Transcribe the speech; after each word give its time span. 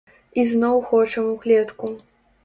І 0.43 0.45
зноў 0.51 0.79
хочам 0.91 1.27
у 1.33 1.33
клетку! 1.43 1.91